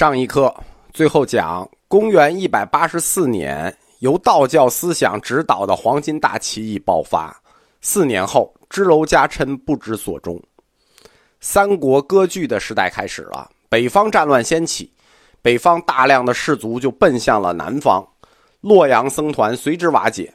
[0.00, 0.54] 上一课
[0.94, 7.38] 最后讲，公元一百八十四年，由道教思想指导的黄巾大起义爆发。
[7.82, 10.42] 四年后，支娄迦琛不知所终，
[11.42, 13.50] 三国割据的时代开始了。
[13.68, 14.90] 北方战乱掀起，
[15.42, 18.02] 北方大量的士族就奔向了南方，
[18.62, 20.32] 洛阳僧团随之瓦解，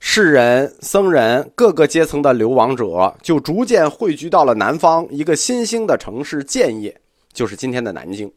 [0.00, 6.94] 士人、僧人各个阶层的流亡者就逐渐汇聚到了南方一个新兴的城市建业，
[7.32, 8.30] 就是今天的南京。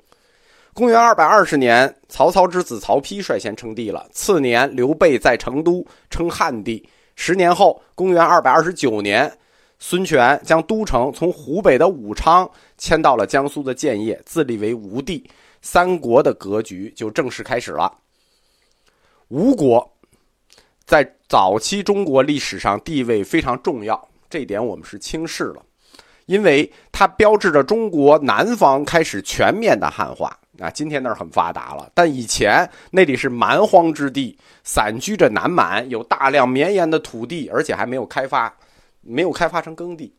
[0.76, 4.06] 公元二百二十年，曹操之子曹丕率先称帝了。
[4.11, 6.86] 次年，刘备在成都称汉帝。
[7.16, 9.32] 十年后，公元二百二十九年，
[9.80, 15.25] 孙权将都城从湖北的武昌迁到了江苏的建业，自立为吴地。
[15.61, 17.89] 三国的格局就正式开始了。
[19.30, 19.89] 吴国
[20.86, 25.66] 在早期中国历史上地位非常重要，这点我们是轻视了，
[26.25, 30.38] 因为它标志着中国南方开始全面的汉化。
[30.59, 38.53] 啊，今天那儿很发达了，但以前那里是蛮荒之地，散居着南蛮，有大量绵延的土地，而且还没有开发，
[39.02, 40.13] 没有开发成耕地。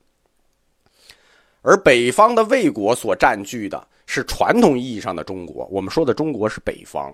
[1.62, 7.12] 而北方的魏国所占据的是传统意义上的中国，我们说的中国是北方，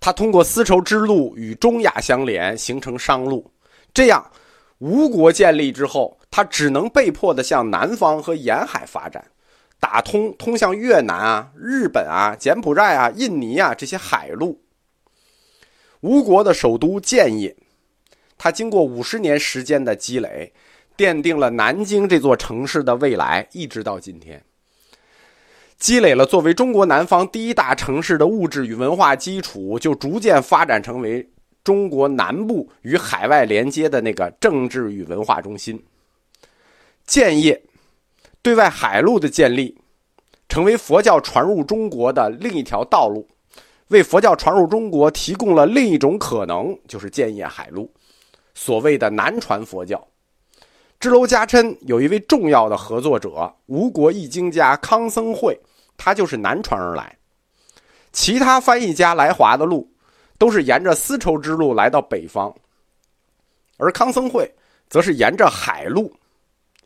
[0.00, 3.48] 它通过丝绸之路与中亚相连，形成商路。
[3.94, 4.24] 这样，
[4.78, 9.24] 吴国建立之后，它只能被迫的向南方和沿海发展。
[9.80, 14.60] 打通通向越南啊、日本啊、柬埔寨啊、印尼啊这些海路。
[16.00, 17.56] 吴国的首都建业，
[18.36, 20.52] 它经过五十年时间的积累，
[20.96, 24.42] 奠定了南京这座城市的未来，一直到今天。
[25.76, 31.28] 积累了作为中国南方第一大城市的物质与文化基础，就逐渐发展成为
[31.62, 35.80] 中国南部与海外连接的那个政治与文化中心。
[37.06, 37.62] 建业。
[38.42, 39.76] 对外海路的建立，
[40.48, 43.28] 成为佛教传入中国的另一条道路，
[43.88, 47.92] 为佛教传入中国提供了另一种可能，就是建业海路，
[48.54, 50.06] 所谓的南传佛教。
[51.00, 55.58] 支娄迦琛有一位重要的合作者，吴国译经家康僧会，
[55.96, 57.16] 他就是南传而来。
[58.12, 59.88] 其他翻译家来华的路，
[60.38, 62.52] 都是沿着丝绸之路来到北方，
[63.76, 64.52] 而康僧会
[64.88, 66.12] 则是沿着海路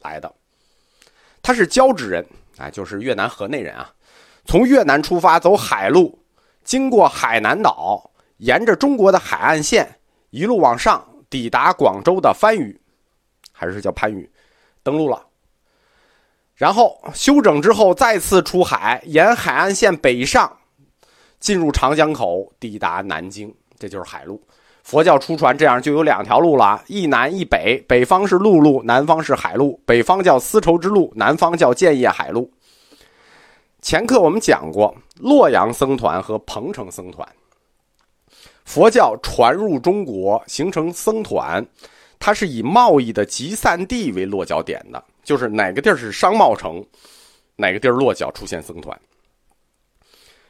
[0.01, 0.35] 来的。
[1.43, 2.25] 他是交趾人，
[2.57, 3.93] 啊，就是越南河内人啊。
[4.45, 6.19] 从越南出发，走海路，
[6.65, 9.99] 经过海南岛，沿着中国的海岸线
[10.31, 12.81] 一路往上，抵达广州的番禺，
[13.53, 14.31] 还是叫番禺，
[14.83, 15.27] 登陆了。
[16.55, 20.59] 然后休整之后，再次出海，沿海岸线北上，
[21.41, 24.41] 进入长江口，抵达南京，这就是海路。
[24.83, 29.81] 佛教出传这样就有两条路了，一南一北，北方是陆路，南方是海路。
[29.87, 32.51] 北方叫丝绸之路，南方叫建业海路。
[33.81, 37.27] 前课我们讲过，洛阳僧团和彭城僧团，
[38.65, 41.65] 佛教传入中国形成僧团，
[42.19, 46.85] 它是以贸易的集散地为落脚点的，就是哪个地儿是商贸城，
[47.57, 49.01] 哪个地儿落脚出现僧团。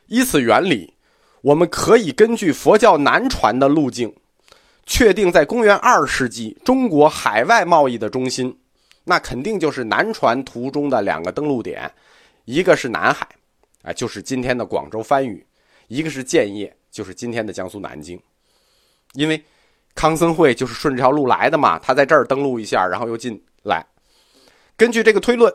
[0.07, 0.95] 依此原理，
[1.43, 4.13] 我们可以根据佛教南传的路径。
[4.93, 8.55] 确定在公元二世纪，中国海外贸易的中心，
[9.05, 11.91] 那肯定就是南船途中的两个登陆点，
[12.45, 13.27] 一个是南海，
[13.81, 15.43] 啊，就是今天的广州番禺；
[15.89, 18.21] 一个是建业，就是今天的江苏南京。
[19.15, 19.43] 因为
[19.95, 23.83] 康僧会就是顺这条路来的嘛，他在这儿登陆一下，然后又进来。
[24.77, 25.51] 根据这个推论，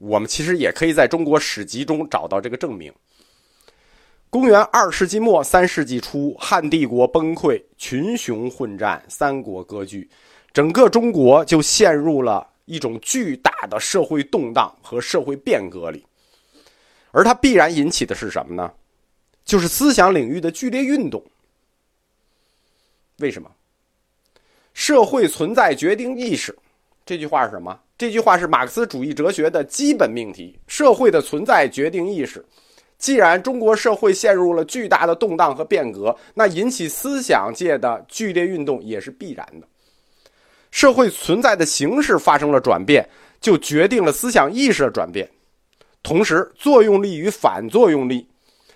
[0.00, 2.92] 我们其实也可以在中国史籍中找到这个证明。
[4.32, 10.08] 公元二世纪末三世纪初，汉帝国崩溃，群雄混战，三国割据，
[10.54, 16.02] 整个中国就陷入了一种巨大的社会动荡和社会变革里。
[17.10, 18.72] 而它必然引起的是什么呢？
[19.44, 21.22] 就是思想领域的剧烈运动。
[23.18, 23.50] 为什么？
[24.72, 26.56] 社会存在决定意识，
[27.04, 27.78] 这句话是什么？
[27.98, 32.42] 这句话是马克思主义哲学的基本命题：社会的存在决定意识。
[33.02, 39.66] 既然中国社会陷入了巨大的动荡和变革，那引起思想界的剧烈运动也是必然的。
[40.70, 43.04] 社会存在的形式发生了转变，
[43.40, 45.28] 就决定了思想意识的转变。
[46.00, 48.24] 同时，作用力与反作用力，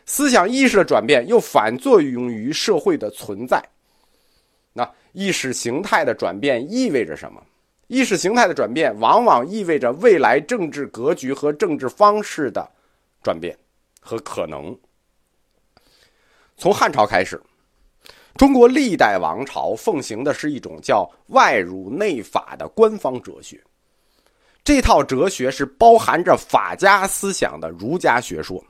[0.06, 3.62] 思想意识的转变又反作用于社会的存在。
[4.72, 7.40] 那意识形态的转变意味着什么？
[7.86, 12.68] 意识形态的转变往往意味着未来政治格局和政治方式的
[13.22, 13.56] 转变。
[14.06, 14.78] 和可能，
[16.56, 17.42] 从汉朝开始，
[18.36, 23.60] 中国历代王朝奉行的是一种叫“外儒内法”的官方哲学。
[24.62, 28.64] 这套哲学是包含着法家思想的儒家学说。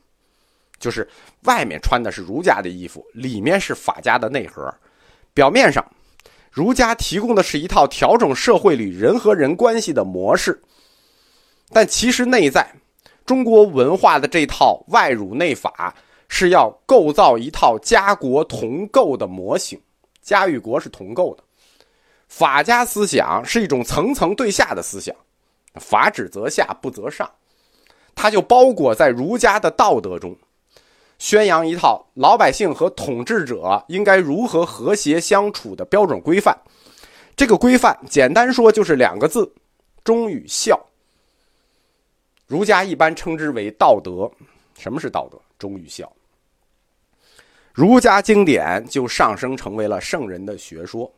[0.78, 1.08] 就是
[1.44, 4.72] 外面穿的是儒家的衣服，里面是法家的内核。
[5.32, 5.82] 表面上，
[6.50, 10.62] 儒家提供的是一套调整社会里人和人关系的模式，
[11.70, 12.74] 但其实内在，
[13.26, 15.94] 中国文化的这套外儒内法
[16.28, 19.78] 是要构造一套家国同构的模型。
[20.22, 21.44] 家与国是同构的，
[22.28, 25.14] 法家思想是一种层层对下的思想，
[25.74, 27.30] 法只则下不则上，
[28.14, 30.36] 它就包裹在儒家的道德中。
[31.18, 36.56] 宣扬一套老百姓和统治者应该如何和谐相处的标准规范，
[37.36, 39.52] 这个规范简单说就是两个字：
[40.04, 40.78] 忠与孝。
[42.46, 44.30] 儒家一般称之为道德。
[44.78, 45.40] 什么是道德？
[45.58, 46.10] 忠与孝。
[47.72, 51.12] 儒家经典就上升成为了圣人的学说，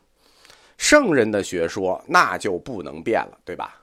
[0.77, 3.81] 圣人的学说那就不能变了，对吧？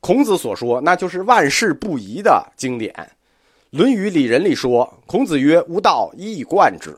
[0.00, 2.92] 孔子所说，那就是万世不移的经典。
[3.78, 6.96] 《论语·里仁》里说：“孔子曰：‘吾道一以贯之。’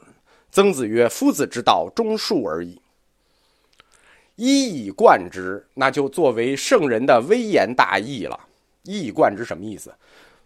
[0.52, 2.81] 曾子曰：‘夫子之道，忠恕而已。’
[4.37, 8.38] 一以贯之，那就作为圣人的微言大义了。
[8.82, 9.93] 一以贯之什么意思？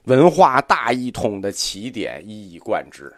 [0.05, 3.13] 文化大一统的起点，一以贯之。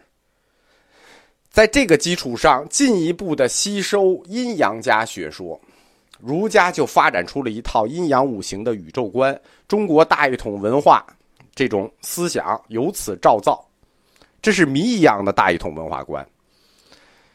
[1.50, 5.60] 在这个基础上，进一步的吸收阴阳家学说，
[6.20, 9.38] 儒家就发展出了一套阴阳五行的宇宙观。
[9.66, 11.04] 中国大一统文化。”
[11.58, 13.68] 这种思想由此照造，
[14.40, 16.24] 这是谜一样的大一统文化观。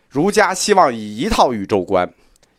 [0.08, 2.10] 儒家希望以一套宇宙观、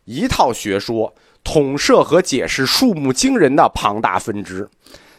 [0.04, 1.10] 一套学说
[1.42, 4.68] 统摄和解释数目惊人的庞大分支，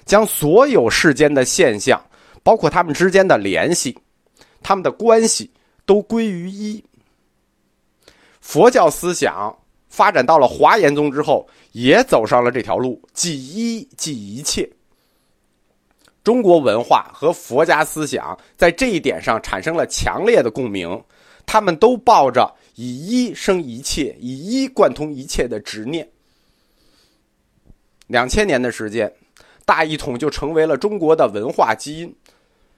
[0.05, 2.01] 将所有世间的现象，
[2.43, 3.97] 包括他们之间的联系、
[4.61, 5.49] 他们的关系，
[5.85, 6.83] 都归于一。
[8.39, 9.57] 佛教思想
[9.89, 14.69] 发展到了华严宗之后，也走上了这条路，即一即一切。
[16.23, 21.03] 中国文化和佛家思想在这一点上产生了强烈的共鸣，
[21.45, 26.07] 他们都抱着以一生一切、以一贯通一切的执念。
[28.07, 29.11] 两千年的时间，
[29.65, 32.15] 大一统就成为了中国的文化基因，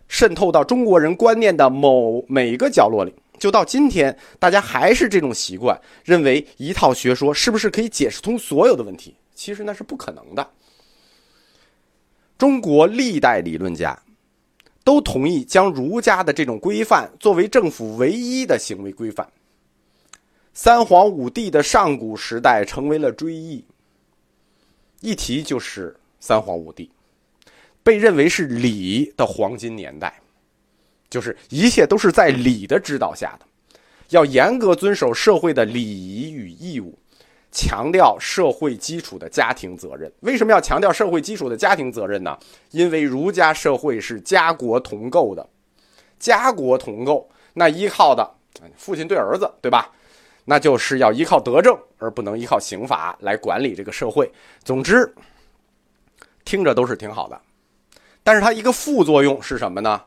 [0.07, 3.13] 渗透到中国人观念的某每一个角落里。
[3.37, 9.13] 就到今天，大家还是这种习惯，认为一套学说是不是可以解释通所有的问题？
[9.35, 10.49] 其实那是不可能的。
[12.37, 13.99] 中国历代理论家
[14.83, 19.27] 都同意将儒家的这种规范作为政府唯一的行为规范。
[20.53, 23.63] 三皇五帝的上古时代成为了追忆，
[25.01, 26.89] 一提就是三皇五帝，
[27.83, 30.19] 被认为是礼的黄金年代，
[31.09, 33.45] 就是一切都是在礼的指导下的，
[34.09, 36.97] 要严格遵守社会的礼仪与义务。
[37.49, 42.37] 强调社会基础的家庭责任，为什么要强调社会基础的家庭责任呢？
[42.71, 45.47] 因为儒家社会是家国同构的，
[46.19, 48.29] 家国同构，那依靠的
[48.75, 49.89] 父亲对儿子，对吧？
[50.43, 54.29] 那就是要依靠德政，而不能依靠刑法来管理这个社会。
[54.63, 55.11] 总之，
[56.47, 57.37] 听着都是挺好的，
[58.23, 60.01] 但是它一个副作用是什么呢？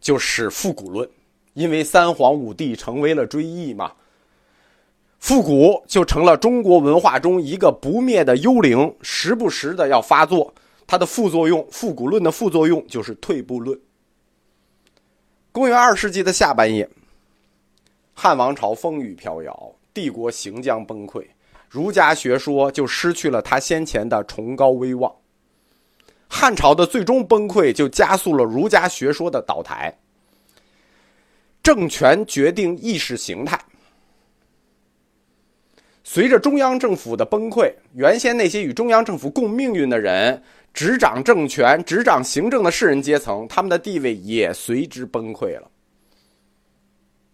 [0.00, 1.06] 就是复古论，
[1.52, 3.92] 因为三皇五帝成为了追忆嘛。
[5.18, 10.54] 复古就成了中国文化中一个不灭的幽灵，时不时的要发作。
[10.86, 13.78] 它的副作用，复古论的副作用就是退步论。
[15.52, 16.88] 公元二世纪的下半叶，
[18.14, 21.26] 汉王朝风雨飘摇，帝国行将崩溃，
[21.68, 25.14] 儒家学说就失去了他先前的崇高威望。
[26.28, 29.96] 汉朝的最终崩溃，就加速了儒家学说的倒台。
[31.62, 33.58] 政权决定意识形态。
[36.02, 40.42] 随着中央政府的崩溃，原先那些与中央政府共命运的人、
[40.74, 45.70] 执掌政权、执掌行政的士人阶层，他们的地位也随之崩溃了。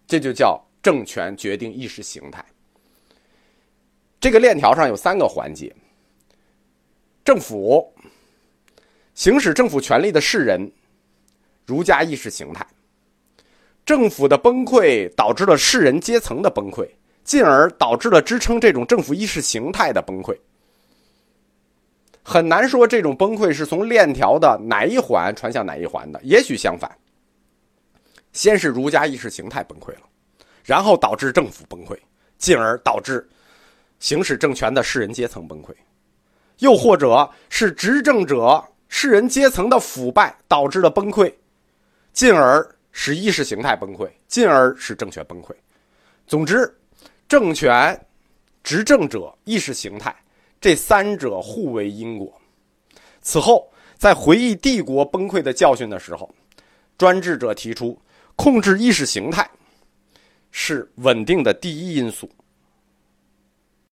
[0.07, 2.43] 这就叫政权决定意识形态。
[4.21, 5.75] 这个链条上有三个环节：
[7.25, 7.93] 政府、
[9.21, 10.71] 行使政府权力的士人、
[11.67, 12.65] 儒家意识形态。
[13.85, 16.89] 政府的崩溃导致了士人阶层的崩溃。
[17.23, 20.35] 进而导致了支撑这种政府意识形态的崩溃。
[22.23, 26.91] 很难说这种崩溃是从链条的哪一环传向哪一环的，也许相反。
[28.33, 30.01] 先是儒家意识形态崩溃了，
[30.65, 31.95] 然后导致政府崩溃，
[32.39, 33.29] 进而导致
[33.99, 35.69] 行使政权的士人阶层崩溃，
[36.57, 41.33] 又或者是执政者士人阶层的腐败导致了崩溃，
[42.13, 45.51] 进而使意识形态崩溃，进而使政权崩溃。
[46.27, 46.71] 总之。
[47.27, 47.97] 政权、
[48.61, 50.13] 执政者、意识形态，
[50.59, 52.41] 这三者互为因果。
[53.21, 56.29] 此后，在回忆帝国崩溃的教训的时候，
[56.97, 57.97] 专制者提出，
[58.35, 59.49] 控制意识形态
[60.51, 62.29] 是稳定的第一因素。